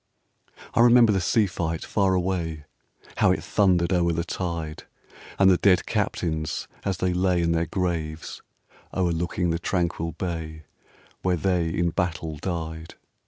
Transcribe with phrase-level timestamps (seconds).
[0.73, 2.65] I remember the sea fight far away,
[3.17, 4.85] How it thundered o'er the tide!
[5.37, 8.41] And the dead captains, as they lay In their graves,
[8.95, 10.63] o'erlooking the tranquil buy
[11.21, 12.95] Where they in battle died.